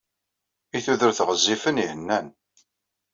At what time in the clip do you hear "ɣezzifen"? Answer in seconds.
1.27-1.81